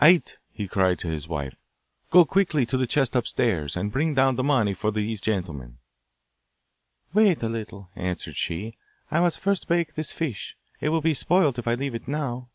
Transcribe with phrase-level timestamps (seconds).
[0.00, 1.56] 'Aite,' he cried to his wife,
[2.08, 5.76] 'go quickly to the chest upstairs, and bring down the money for these gentlemen.'
[7.12, 8.78] 'Wait a little,' answered she;
[9.10, 10.56] 'I must first bake this fish.
[10.80, 12.48] It will be spoilt if I leave it now.